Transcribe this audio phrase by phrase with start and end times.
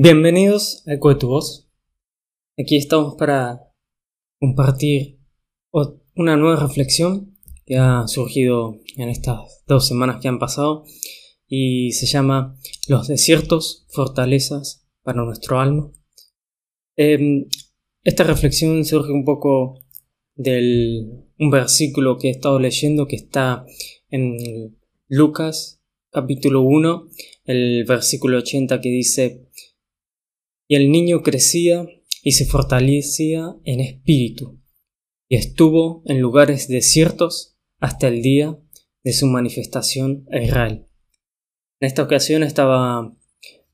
[0.00, 1.68] Bienvenidos a Eco de tu Voz.
[2.56, 3.72] Aquí estamos para
[4.38, 5.18] compartir
[6.14, 7.36] una nueva reflexión
[7.66, 10.84] que ha surgido en estas dos semanas que han pasado
[11.48, 12.56] y se llama
[12.86, 15.90] Los desiertos, fortalezas para nuestro alma.
[16.94, 17.48] Em,
[18.04, 19.80] esta reflexión surge un poco
[20.36, 23.66] del un versículo que he estado leyendo que está
[24.10, 24.78] en
[25.08, 25.78] Lucas
[26.10, 27.08] capítulo 1,
[27.46, 29.47] el versículo 80 que dice
[30.68, 31.86] y el niño crecía
[32.22, 34.60] y se fortalecía en espíritu,
[35.28, 38.58] y estuvo en lugares desiertos hasta el día
[39.02, 40.86] de su manifestación a Israel.
[41.80, 43.16] En esta ocasión estaba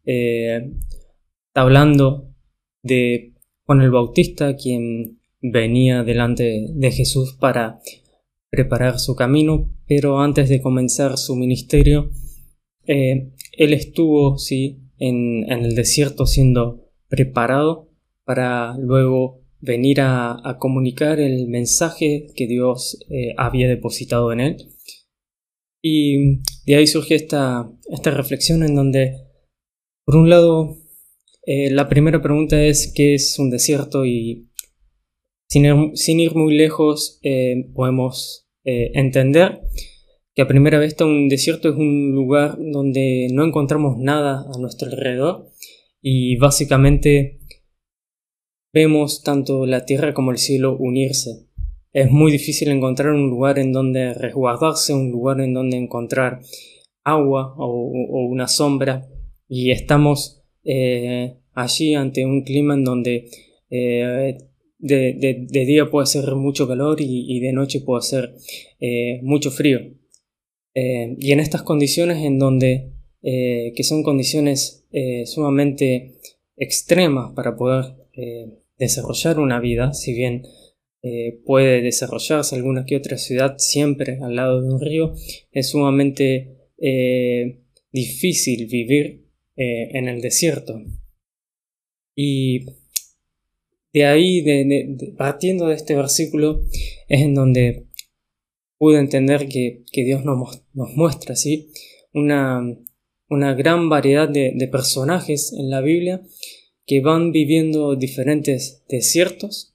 [0.04, 0.70] eh,
[1.54, 2.32] hablando
[2.82, 7.80] de Juan el Bautista, quien venía delante de Jesús para
[8.50, 12.10] preparar su camino, pero antes de comenzar su ministerio,
[12.86, 16.83] eh, él estuvo, sí, en, en el desierto siendo
[17.14, 17.88] preparado
[18.24, 24.56] para luego venir a, comunicar el mensaje que Dios eh, había depositado en él.
[25.80, 29.16] Y de ahí surge esta, esta reflexión en donde,
[30.04, 30.78] por un lado,
[31.46, 34.50] eh, la primera pregunta es qué es un desierto y
[35.46, 39.60] sin ir, muy lejos eh, podemos entender
[40.34, 44.88] que a primera vista un desierto es un lugar donde no encontramos nada a nuestro
[44.88, 45.50] alrededor
[46.06, 47.40] y básicamente
[48.74, 51.46] vemos tanto la tierra como el cielo unirse.
[51.94, 56.40] Es muy difícil encontrar un lugar en donde resguardarse, un lugar en donde encontrar
[57.04, 57.90] agua o,
[58.28, 59.08] una sombra
[59.48, 63.30] y estamos eh, allí ante un clima en donde
[63.70, 64.36] eh,
[64.78, 68.34] de, día puede ser mucho calor y, de noche puede ser
[68.78, 69.80] eh, mucho frío.
[70.74, 76.20] y en estas condiciones en donde, que son condiciones eh, sumamente
[76.56, 78.46] extremas para poder eh,
[78.78, 80.46] desarrollar una vida, si bien
[81.02, 85.12] eh, puede desarrollarse alguna que otra ciudad siempre al lado de un río,
[85.50, 86.70] es sumamente
[87.90, 89.24] difícil vivir
[89.56, 90.80] en el desierto.
[92.14, 92.66] Y
[93.92, 94.44] de ahí,
[95.16, 96.62] partiendo de este versículo,
[97.08, 97.86] es en donde
[98.78, 101.70] pude entender que, Dios nos, nos muestra ¿sí?
[102.12, 102.62] una,
[103.28, 106.22] una gran variedad de, personajes en la Biblia
[106.86, 109.74] que van viviendo diferentes desiertos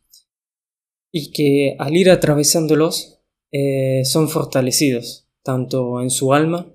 [1.11, 3.21] y que al ir atravesándolos
[3.51, 6.71] eh, son fortalecidos tanto en su alma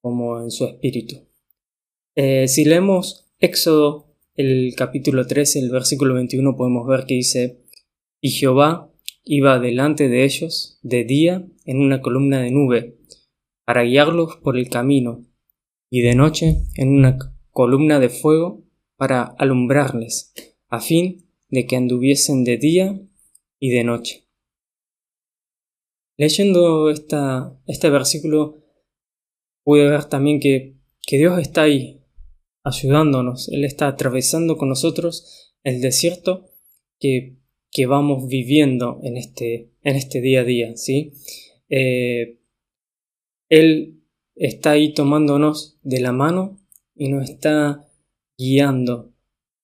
[0.00, 1.28] como en su espíritu.
[2.14, 7.64] Eh, si leemos Éxodo el capítulo 13, el versículo 21, podemos ver que dice,
[8.20, 8.90] y Jehová
[9.24, 12.98] iba delante de ellos de día en una columna de nube,
[13.64, 15.24] para guiarlos por el camino,
[15.94, 17.16] y de noche en una
[17.52, 18.64] columna de fuego
[18.96, 20.32] para alumbrarles,
[20.66, 23.00] a fin de que anduviesen de día
[23.60, 24.24] y de noche.
[26.16, 28.64] Leyendo esta, este versículo
[29.62, 32.02] pude ver también que, que Dios está ahí,
[32.64, 36.50] ayudándonos, Él está atravesando con nosotros el desierto
[36.98, 37.36] que,
[37.70, 41.12] que vamos viviendo en este, en este día a día, ¿sí?
[41.68, 42.40] Eh,
[43.48, 44.03] él
[44.36, 46.58] está ahí tomándonos de la mano
[46.94, 47.88] y nos está
[48.38, 49.12] guiando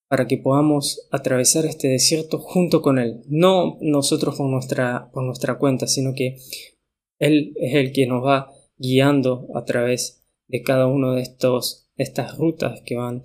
[0.09, 3.23] para que podamos atravesar este desierto junto con Él.
[3.29, 6.37] No nosotros por nuestra, nuestra cuenta, sino que
[7.21, 12.37] Él es el que nos va guiando a través de cada una de estos, estas
[12.37, 13.23] rutas que van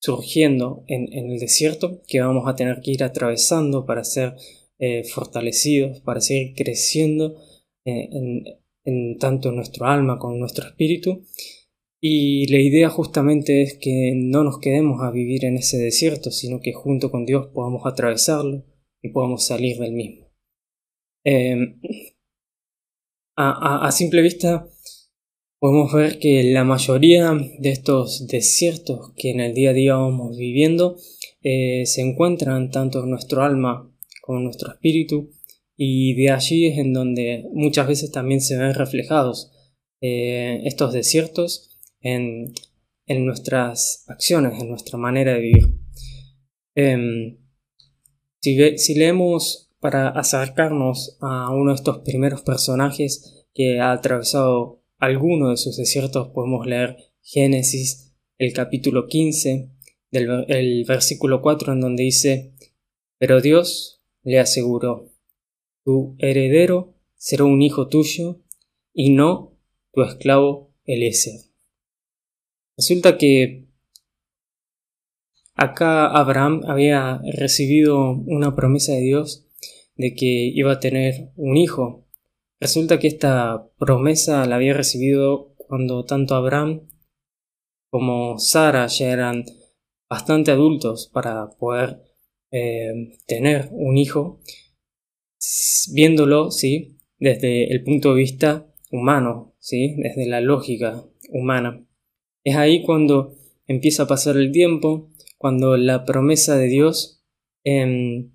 [0.00, 4.36] surgiendo en, el desierto, que vamos a tener que ir atravesando para ser
[4.78, 7.36] eh, fortalecidos, para seguir creciendo
[7.84, 8.44] eh, en,
[8.88, 11.24] en tanto nuestro alma como nuestro espíritu.
[12.00, 16.60] Y la idea justamente es que no nos quedemos a vivir en ese desierto, sino
[16.60, 18.64] que junto con Dios podamos atravesarlo
[19.02, 20.28] y podamos salir del mismo.
[21.24, 21.80] Em,
[23.36, 24.66] a, simple vista
[25.58, 30.36] podemos ver que la mayoría de estos desiertos que en el día a día vamos
[30.36, 30.96] viviendo
[31.42, 33.92] eh, se encuentran tanto en nuestro alma
[34.22, 35.30] como en nuestro espíritu
[35.80, 39.52] y de allí es en donde muchas veces también se ven reflejados
[40.00, 42.52] eh, estos desiertos en,
[43.06, 45.78] nuestras acciones, en nuestra manera de vivir.
[46.74, 47.38] Em,
[48.40, 55.56] si, leemos para acercarnos a uno de estos primeros personajes que ha atravesado alguno de
[55.56, 59.70] sus desiertos, podemos leer Génesis, el capítulo 15,
[60.10, 62.52] del el versículo 4, en donde dice,
[63.18, 65.12] pero Dios le aseguró,
[65.88, 68.42] tu heredero será un hijo tuyo
[68.92, 69.56] y no
[69.90, 71.40] tu esclavo Eliezer.
[72.76, 73.70] Resulta que
[75.54, 79.46] acá Abraham había recibido una promesa de Dios
[79.96, 82.06] de que iba a tener un hijo.
[82.60, 86.86] Resulta que esta promesa la había recibido cuando tanto Abraham
[87.88, 89.46] como Sara ya eran
[90.06, 92.02] bastante adultos para poder
[92.50, 94.42] eh, tener un hijo,
[95.92, 101.84] viéndolo, sí, desde el punto de vista humano, sí, desde la lógica humana.
[102.44, 103.34] Es ahí cuando
[103.66, 107.24] empieza a pasar el tiempo, cuando la promesa de Dios
[107.64, 108.32] em,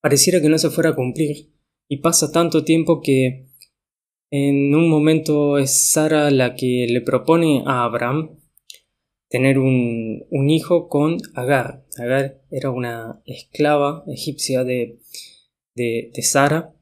[0.00, 1.52] pareciera que no se fuera a cumplir
[1.88, 3.46] y pasa tanto tiempo que
[4.30, 8.40] en un momento es Sara la que le propone a Abraham
[9.28, 11.84] tener un, hijo con Agar.
[11.98, 14.98] Agar era una esclava egipcia de,
[15.76, 16.74] de, Sara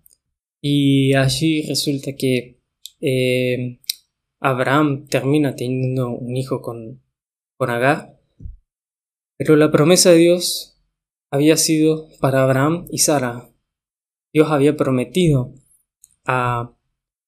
[0.62, 2.61] y allí resulta que
[3.00, 3.81] eh,
[4.41, 7.02] Abraham termina teniendo un hijo con,
[7.58, 8.19] con Agar,
[9.37, 10.81] pero la promesa de Dios
[11.31, 13.50] había sido para Abraham y Sara.
[14.32, 15.52] Dios había prometido
[16.25, 16.76] a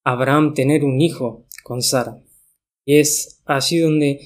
[0.05, 2.23] Abraham tener un hijo con Sara.
[2.85, 4.21] Y es allí donde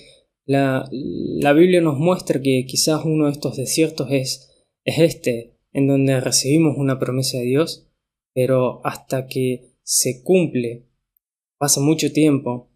[0.46, 5.88] la, la, Biblia nos muestra que quizás uno de estos desiertos es, es este, en
[5.88, 7.88] donde recibimos una promesa de Dios,
[8.34, 10.88] pero hasta que se cumple,
[11.58, 12.70] pasa mucho tiempo,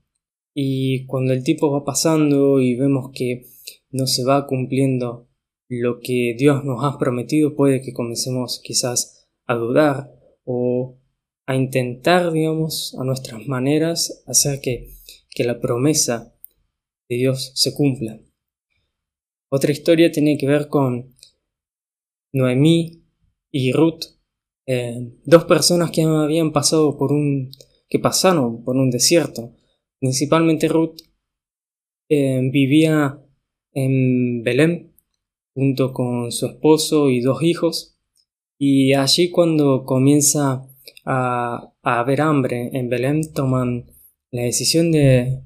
[0.53, 3.45] y cuando el tiempo va pasando y vemos que
[3.89, 5.27] no se va cumpliendo
[5.68, 10.12] lo que Dios nos ha prometido, puede que comencemos quizás a dudar
[10.45, 10.98] o
[11.45, 14.94] a intentar, digamos, a nuestras maneras, hacer que,
[15.30, 16.36] que la promesa
[17.09, 18.19] de Dios se cumpla.
[19.50, 21.14] Otra historia tiene que ver con
[22.35, 23.03] Noemí
[23.51, 24.01] y Ruth,
[24.67, 27.49] eh, dos personas que habían pasado por un,
[27.89, 29.55] que pasaron por un desierto.
[29.99, 30.97] Principalmente Ruth
[32.09, 33.19] eh, vivía
[33.73, 34.93] en Belén
[35.53, 37.97] junto con su esposo y dos hijos.
[38.57, 40.67] Y allí cuando comienza
[41.05, 43.91] a, a haber hambre en Belén toman
[44.31, 45.45] la decisión de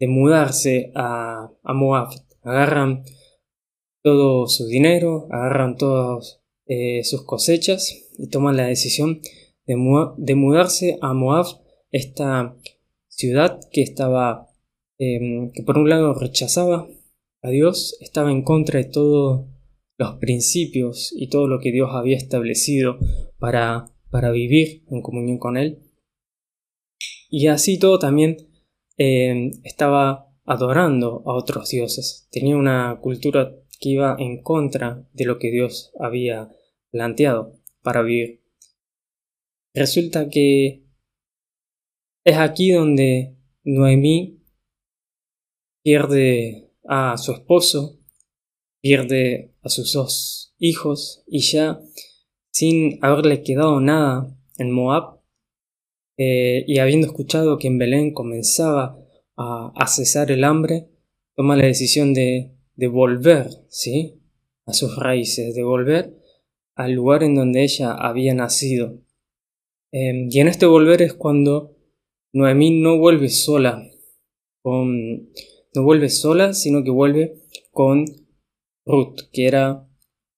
[0.00, 2.08] de mudarse a, Moab.
[2.42, 3.04] Agarran
[4.02, 9.20] todo su dinero, agarran todas eh, sus cosechas y toman la decisión
[9.66, 11.46] de, mudarse a Moab,
[11.90, 12.56] esta
[13.08, 14.48] ciudad que estaba,
[14.98, 16.88] em, que por un lado rechazaba
[17.42, 19.46] a Dios, estaba en contra de todos
[19.96, 22.98] los principios y todo lo que Dios había establecido
[23.38, 25.82] para, para vivir en comunión con Él.
[27.28, 28.36] Y así todo también
[28.98, 32.28] eh, estaba adorando a otros dioses.
[32.32, 36.50] Tenía una cultura que iba en contra de lo que Dios había
[36.90, 38.42] planteado para vivir.
[39.74, 40.84] Resulta que
[42.24, 44.44] es aquí donde Noemí
[45.82, 47.98] pierde a su esposo,
[48.80, 51.80] pierde a sus dos hijos y ya
[52.52, 55.20] sin haberle quedado nada en Moab,
[56.18, 58.98] eh, y habiendo escuchado que en Belén comenzaba
[59.36, 60.90] a, cesar el hambre,
[61.34, 64.22] toma la decisión de, de volver, ¿sí?
[64.64, 66.16] A sus raíces, de volver
[66.74, 69.02] al lugar en donde ella había nacido.
[69.92, 71.76] Em, y en este volver es cuando
[72.32, 73.86] Noemí no vuelve sola,
[74.62, 75.30] con,
[75.74, 77.34] no vuelve sola, sino que vuelve
[77.70, 78.06] con
[78.86, 79.86] Ruth, que era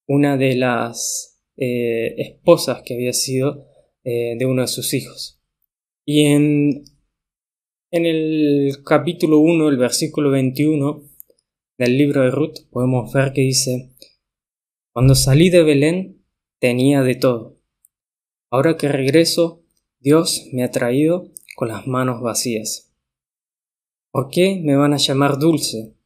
[0.08, 3.68] una de las eh, esposas que había sido
[4.02, 5.40] eh, de uno de sus hijos.
[6.04, 6.82] Y en,
[7.92, 11.11] en el capítulo 1, el versículo 21
[11.78, 13.94] del libro de Ruth, podemos ver que dice,
[14.92, 16.24] Cuando salí de Belén
[16.58, 17.58] tenía de todo.
[18.50, 19.64] Ahora que regreso,
[19.98, 22.92] Dios me ha traído con las manos vacías.
[24.12, 25.96] ¿Por qué me van a llamar dulce?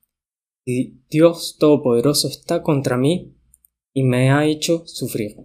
[0.64, 3.36] Si Dios Todopoderoso está contra mí
[3.92, 5.36] y me ha hecho sufrir.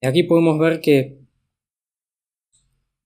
[0.00, 1.18] Y aquí podemos ver que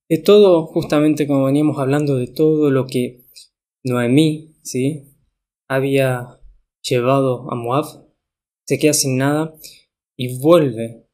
[0.08, 3.24] de todo, justamente como veníamos hablando, de todo lo que
[3.84, 5.11] Noemí, ¿sí?
[5.74, 6.38] Había
[6.82, 7.86] llevado a Moab,
[8.66, 9.54] se queda sin nada
[10.16, 11.06] y vuelve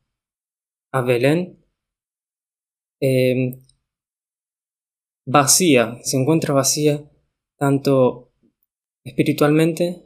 [0.91, 1.65] a Belén
[2.99, 3.61] em,
[5.25, 7.09] vacía, se encuentra vacía
[7.57, 8.33] tanto
[9.05, 10.03] espiritualmente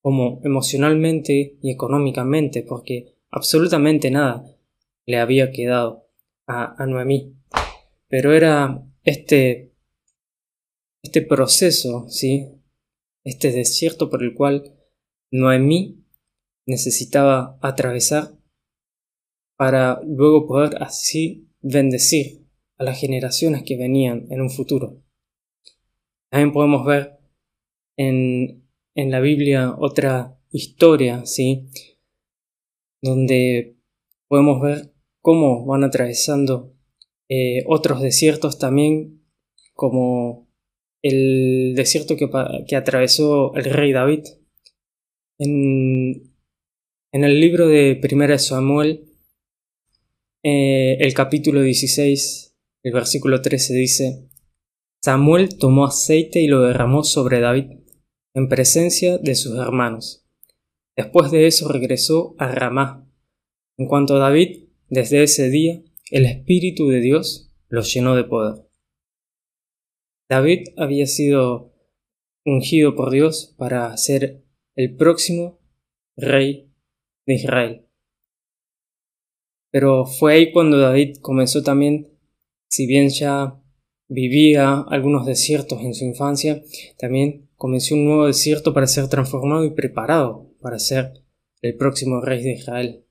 [0.00, 4.56] como emocionalmente y económicamente, porque absolutamente nada
[5.04, 6.06] le había quedado
[6.46, 6.86] a, a.
[8.06, 9.72] Pero era este,
[11.02, 12.59] este proceso, ¿sí?
[13.24, 14.74] Este desierto por el cual
[15.30, 16.04] Noemí
[16.66, 18.32] necesitaba atravesar
[19.56, 22.46] para luego poder así bendecir
[22.78, 25.02] a las generaciones que venían en un futuro.
[26.30, 27.18] También podemos ver
[27.96, 31.68] en, en la Biblia otra historia, ¿sí?
[33.02, 33.76] Donde
[34.28, 36.74] podemos ver cómo van atravesando
[37.28, 39.24] eh, otros desiertos también,
[39.74, 40.49] como
[41.02, 42.28] el desierto que,
[42.66, 44.24] que atravesó el rey David.
[45.38, 46.32] En,
[47.12, 49.06] el libro de Primera Samuel,
[50.42, 54.28] eh, el capítulo 16, el versículo 13 dice,
[55.02, 57.80] Samuel tomó aceite y lo derramó sobre David,
[58.34, 60.26] en presencia de sus hermanos.
[60.96, 63.10] Después de eso regresó a Ramá.
[63.78, 65.80] En cuanto a David, desde ese día,
[66.10, 68.69] el Espíritu de Dios lo llenó de poder.
[70.30, 71.74] David había sido
[72.44, 74.44] ungido por Dios para ser
[74.76, 75.58] el próximo
[76.16, 76.72] rey
[77.26, 77.86] de Israel.
[79.72, 82.16] Pero fue ahí cuando David comenzó también,
[82.68, 83.60] si bien ya
[84.08, 86.62] vivía algunos desiertos en su infancia,
[86.96, 91.24] también comenzó un nuevo desierto para ser transformado y preparado para ser
[91.60, 93.04] el próximo rey de Israel.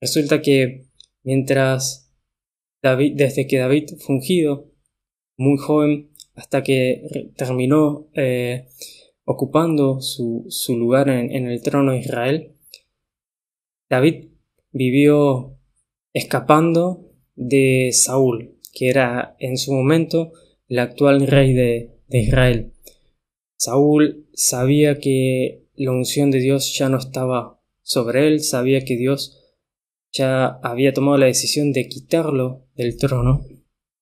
[0.00, 0.86] Resulta que
[1.22, 2.10] mientras
[2.82, 4.72] David, desde que David fue ungido,
[5.36, 8.68] muy joven, hasta que terminó eh,
[9.24, 12.52] ocupando su, lugar en, el trono de Israel,
[13.88, 14.28] David
[14.70, 15.58] vivió
[16.12, 20.32] escapando de Saúl, que era en su momento
[20.68, 22.72] el actual rey de, de Israel.
[23.56, 29.42] Saúl sabía que la unción de Dios ya no estaba sobre él, sabía que Dios
[30.12, 33.44] ya había tomado la decisión de quitarlo del trono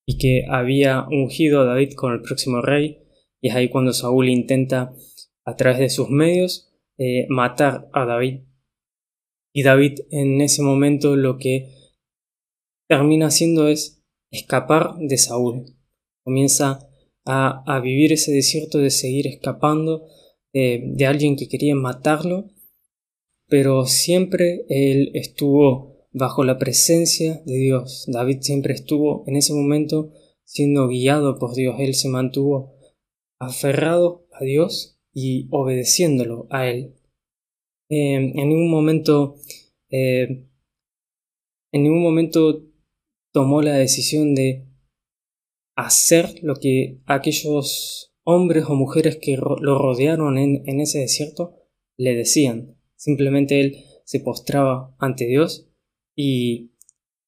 [0.07, 2.99] y que había ungido a David con el próximo rey,
[3.41, 4.95] y es ahí cuando Saúl intenta,
[5.45, 8.41] a través de sus medios, eh, matar a David.
[9.53, 11.69] Y David en ese momento lo que
[12.89, 15.77] termina haciendo es escapar de Saúl.
[16.25, 16.89] Comienza
[17.27, 20.07] a, vivir ese desierto de seguir escapando
[20.53, 22.51] de, de alguien que quería matarlo,
[23.49, 28.07] pero siempre él estuvo bajo la presencia de Dios.
[28.07, 30.13] David siempre estuvo en ese momento
[30.45, 31.77] siendo guiado por Dios.
[31.81, 32.79] Él se mantuvo
[33.39, 36.95] aferrado a Dios y obedeciéndolo a Él.
[37.91, 39.37] Eh, en ningún momento,
[39.91, 40.47] eh,
[41.73, 42.65] en ningún momento
[43.33, 44.69] tomó la decisión de
[45.77, 51.57] hacer lo que aquellos hombres o mujeres que lo rodearon en, en ese desierto
[51.97, 52.79] le decían.
[52.95, 55.74] Simplemente él se postraba ante Dios
[56.17, 56.73] y,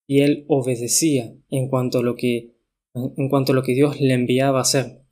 [0.06, 2.56] y él obedecía en cuanto a lo que
[2.94, 5.02] en cuanto lo que Dios le enviaba a hacer.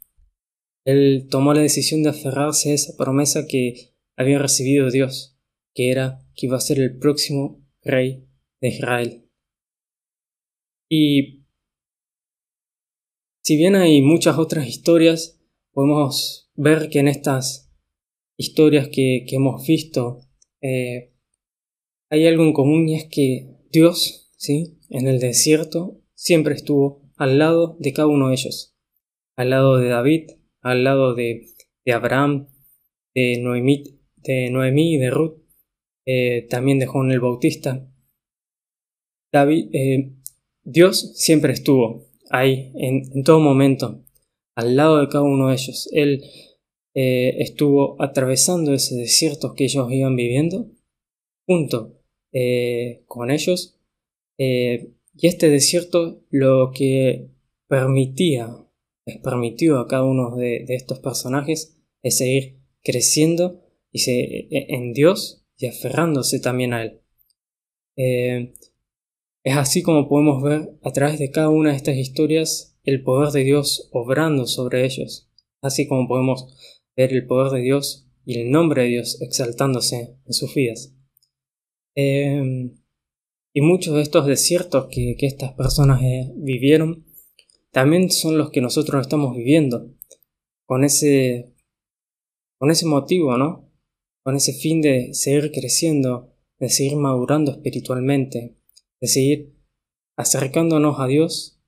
[0.85, 5.39] Él tomó la decisión de aferrarse a esa promesa que había recibido Dios,
[5.75, 8.27] que era que iba a ser el próximo rey
[8.61, 9.31] de Israel.
[10.89, 11.45] Y
[13.43, 15.41] si bien hay muchas otras historias,
[15.73, 17.73] podemos ver que en estas
[18.39, 20.21] historias que, hemos visto
[20.61, 21.13] eh,
[22.11, 24.79] hay algo en común y es que Dios, ¿sí?
[24.89, 28.77] En el desierto siempre estuvo al lado de cada uno de ellos.
[29.35, 31.49] Al lado de David, al lado de,
[31.93, 32.47] Abraham,
[33.15, 35.43] de Noemí, de Noemí de Ruth,
[36.07, 37.85] eh, también de Juan el Bautista.
[39.33, 40.13] David, eh,
[40.63, 44.05] Dios siempre estuvo ahí, en, todo momento,
[44.55, 45.89] al lado de cada uno de ellos.
[45.93, 46.23] Él
[46.95, 50.71] eh, estuvo atravesando ese desierto que ellos iban viviendo,
[51.45, 52.04] junto
[52.35, 53.79] eh, con ellos.
[54.39, 57.31] Eh, y este desierto lo que
[57.69, 58.51] permitía,
[59.07, 63.63] les permitió a cada uno de, estos personajes es seguir creciendo
[63.93, 67.01] y e, en Dios y aferrándose también a Él.
[67.97, 68.53] Eh,
[69.45, 73.31] es así como podemos ver a través de cada una de estas historias el poder
[73.31, 76.57] de Dios obrando sobre ellos, así como podemos
[76.97, 80.94] ver el poder de Dios y el nombre de Dios exaltándose en sus vidas.
[81.95, 82.77] Em,
[83.53, 87.07] y muchos de estos desiertos que, estas personas eh, vivieron
[87.71, 89.91] también son los que nosotros estamos viviendo,
[90.67, 91.53] con ese,
[92.59, 93.71] con ese motivo, ¿no?
[94.25, 98.57] Con ese fin de seguir creciendo, de seguir madurando espiritualmente,
[99.01, 99.55] de seguir
[100.17, 101.61] acercándonos a Dios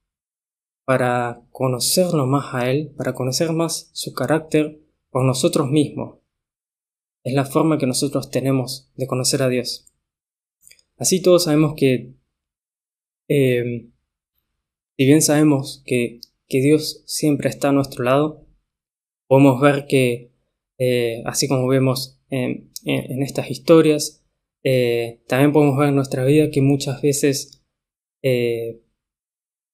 [0.85, 4.81] para conocerlo más a Él, para conocer más su carácter
[5.11, 6.19] por nosotros mismos.
[7.25, 9.93] Es la forma que nosotros tenemos de conocer a Dios.
[10.99, 12.15] Así todos sabemos que,
[13.29, 13.91] eh,
[14.97, 18.47] si bien sabemos que, Dios siempre está a nuestro lado,
[19.27, 20.33] podemos ver que,
[20.79, 24.25] eh, así como vemos en, estas historias,
[24.63, 27.63] eh, también podemos ver en nuestra vida que muchas veces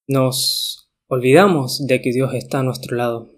[0.09, 3.31] nos olvidamos de que Dios está a nuestro lado.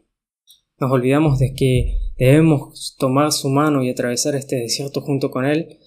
[0.79, 5.79] nos olvidamos de que debemos tomar su mano y atravesar este desierto junto con Él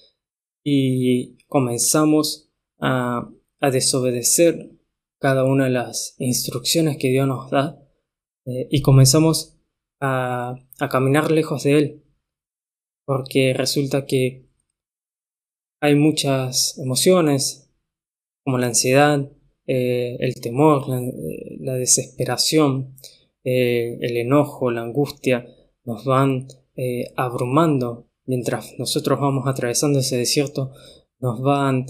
[0.63, 2.49] y comenzamos
[2.79, 4.69] a, desobedecer
[5.19, 7.81] cada una de las instrucciones que Dios nos da
[8.45, 9.57] eh, y comenzamos
[9.99, 12.03] a, a caminar lejos de Él
[13.03, 14.45] porque resulta que
[15.81, 17.73] hay muchas emociones
[18.43, 19.31] como la ansiedad,
[19.65, 22.95] eh, el temor, la, desesperación,
[23.43, 25.47] eh, el enojo, la angustia,
[25.83, 26.47] nos van
[27.15, 30.73] abrumando mientras nosotros vamos atravesando ese desierto,
[31.19, 31.85] nos van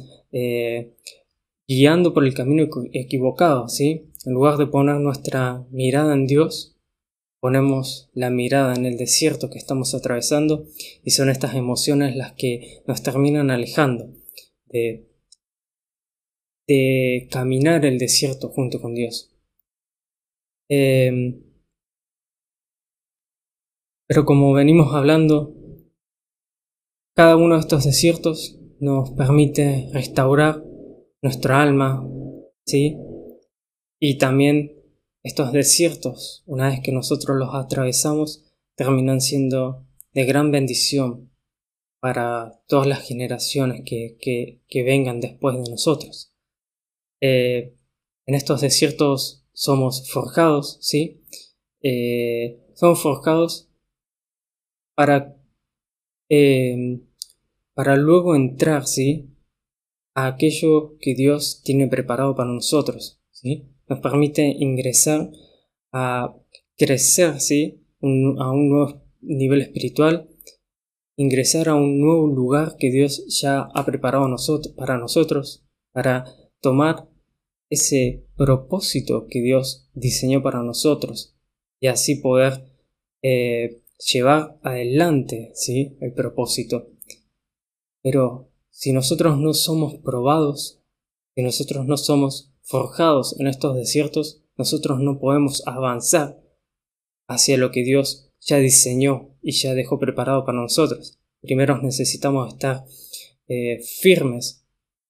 [1.67, 4.11] guiando por el camino equivocado, ¿sí?
[4.25, 6.77] En lugar de poner nuestra mirada en Dios,
[7.39, 10.65] ponemos la mirada en el desierto que estamos atravesando
[11.03, 14.09] y son estas emociones las que nos terminan alejando
[14.65, 15.07] de,
[16.67, 19.33] de caminar el desierto junto con Dios.
[20.69, 21.41] Em,
[24.07, 25.53] pero como venimos hablando,
[27.15, 30.63] cada uno de estos desiertos nos permite restaurar
[31.21, 32.07] nuestra alma,
[32.65, 32.97] ¿sí?
[33.99, 34.77] Y también
[35.23, 41.31] estos desiertos, una vez que nosotros los atravesamos, terminan siendo de gran bendición
[41.99, 46.33] para todas las generaciones que, vengan después de nosotros.
[47.21, 47.75] Eh,
[48.25, 51.23] en estos desiertos somos forjados, ¿sí?
[51.81, 53.69] Eh, somos forjados
[54.95, 55.35] para,
[56.29, 57.01] eh,
[57.77, 59.37] para luego entrar, ¿sí?
[60.15, 63.69] A aquello que Dios tiene preparado para nosotros, ¿sí?
[63.87, 65.29] nos permite ingresar
[65.91, 66.35] a
[66.75, 67.85] crecer, ¿sí?
[68.01, 70.27] a un nuevo nivel espiritual,
[71.17, 74.27] ingresar a un nuevo lugar que Dios ya ha preparado
[74.75, 76.25] para nosotros, para
[76.61, 77.07] tomar
[77.69, 81.37] ese propósito que Dios diseñó para nosotros
[81.79, 82.53] y así poder
[83.21, 85.95] eh, llevar adelante ¿sí?
[86.01, 86.96] el propósito.
[88.01, 90.81] Pero si nosotros no somos probados,
[91.35, 96.41] si nosotros no somos forjados en estos desiertos, nosotros no podemos avanzar
[97.27, 101.19] hacia lo que Dios ya diseñó y ya dejó preparado para nosotros.
[101.41, 102.85] Primero necesitamos estar
[103.47, 104.67] eh, firmes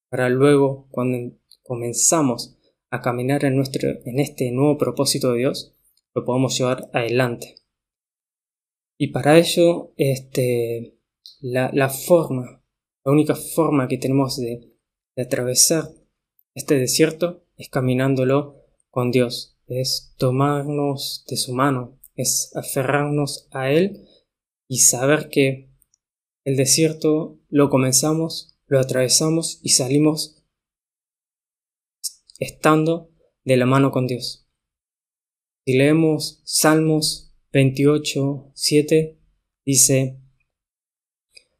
[0.09, 2.57] para luego, cuando comenzamos
[2.89, 5.75] a caminar en, nuestro, en este nuevo propósito de Dios,
[6.13, 7.55] lo podamos llevar adelante.
[8.97, 10.97] Y para ello, este,
[11.41, 12.56] la, la forma,
[13.07, 14.75] la única forma que tenemos de,
[15.15, 15.89] atravesar
[16.55, 24.05] este desierto es caminándolo con Dios, es tomarnos de su mano, es aferrarnos a Él
[24.67, 25.69] y saber que
[26.43, 30.43] el desierto lo comenzamos, lo atravesamos y salimos
[32.39, 33.09] estando
[33.45, 34.49] de la mano con Dios.
[35.65, 39.17] Si leemos Salmos 28, 7,
[39.65, 40.26] dice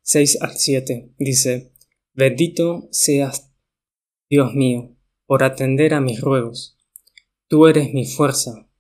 [0.10, 1.74] 6 al 7, dice,
[2.14, 3.54] Bendito seas
[4.30, 6.78] Dios mío por atender a mis ruegos.
[7.50, 8.72] Tú eres mi fuerza,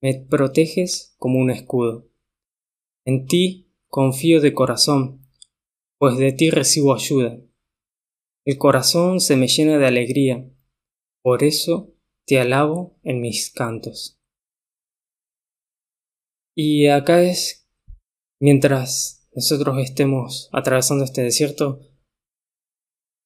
[0.00, 2.08] me proteges como un escudo.
[3.04, 5.20] En ti confío de corazón,
[5.98, 7.38] pues de ti recibo ayuda.
[8.46, 10.50] El corazón se me llena de alegría,
[11.20, 14.18] por eso te alabo en mis cantos.
[16.56, 17.68] Y acá es,
[18.40, 21.80] mientras nosotros estemos atravesando este desierto,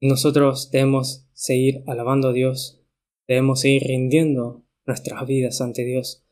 [0.00, 2.82] nosotros debemos seguir alabando a Dios,
[3.26, 6.24] debemos seguir rindiendo nuestras vidas ante Dios,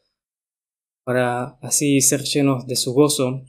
[1.05, 3.45] para así ser llenos de su gozo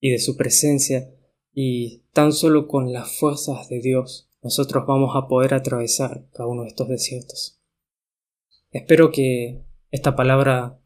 [0.00, 1.10] y de su presencia,
[1.52, 6.62] y tan solo con las fuerzas de Dios nosotros vamos a poder atravesar cada uno
[6.62, 7.60] de estos desiertos.
[8.70, 10.80] Espero que esta palabra,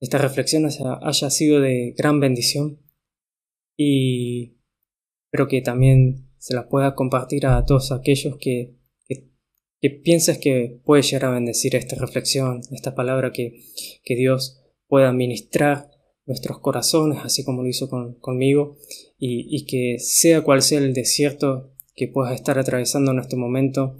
[0.00, 2.80] esta reflexión haya, sido de gran bendición
[3.82, 4.58] y
[5.24, 8.74] espero que también se la pueda compartir a todos aquellos que,
[9.08, 13.62] que, pienses que puede llegar a bendecir esta reflexión, esta palabra que,
[14.04, 15.90] que Dios pueda ministrar
[16.26, 17.88] nuestros corazones, así como lo hizo
[18.20, 18.76] conmigo,
[19.16, 23.96] y, y, que sea cual sea el desierto que puedas estar atravesando en este momento,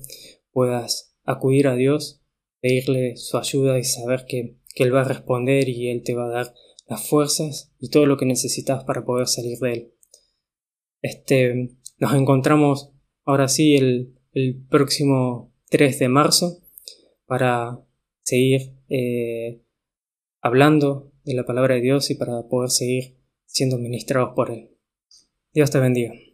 [0.53, 2.21] puedas acudir a Dios,
[2.61, 6.27] pedirle su ayuda y saber que, que Él va a responder y Él te va
[6.27, 6.55] a dar
[6.91, 9.95] las fuerzas y todo lo que necesitas para poder salir de Él.
[11.01, 12.93] Este, nos encontramos
[13.25, 14.17] ahora sí el,
[14.69, 16.63] próximo 3 de marzo
[17.27, 17.81] para
[18.23, 19.63] seguir eh,
[20.41, 24.71] hablando de la palabra de Dios y para poder seguir siendo ministrados por Él.
[25.53, 26.30] Dios te bendiga.